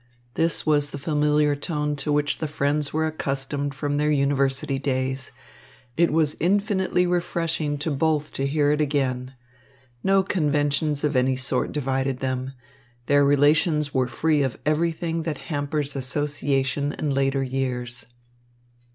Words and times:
This 0.33 0.65
was 0.65 0.89
the 0.89 0.97
familiar 0.97 1.55
tone 1.55 1.95
to 1.97 2.11
which 2.11 2.39
the 2.39 2.47
friends 2.47 2.91
were 2.91 3.05
accustomed 3.05 3.75
from 3.75 3.97
their 3.97 4.09
university 4.09 4.79
days. 4.79 5.31
It 5.95 6.11
was 6.11 6.35
infinitely 6.39 7.05
refreshing 7.05 7.77
to 7.77 7.91
both 7.91 8.33
to 8.33 8.47
hear 8.47 8.71
it 8.71 8.81
again. 8.81 9.35
No 10.03 10.23
conventions 10.23 11.03
of 11.03 11.15
any 11.15 11.35
sort 11.35 11.71
divided 11.71 12.17
them. 12.17 12.53
Their 13.05 13.23
relations 13.23 13.93
were 13.93 14.07
free 14.07 14.41
of 14.41 14.57
everything 14.65 15.21
that 15.21 15.37
hampers 15.53 15.95
association 15.95 16.93
in 16.93 17.11
later 17.13 17.43
years. 17.43 18.07